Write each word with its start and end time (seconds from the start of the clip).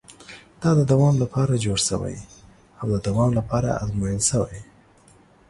دا 0.61 0.69
د 0.79 0.81
دوام 0.91 1.15
لپاره 1.23 1.61
جوړ 1.65 1.79
شوی 1.89 2.15
او 2.79 2.85
د 2.93 2.97
دوام 3.07 3.31
لپاره 3.39 3.69
ازمول 3.83 4.19
شوی. 4.29 4.61